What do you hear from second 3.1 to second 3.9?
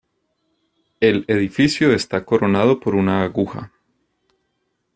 aguja.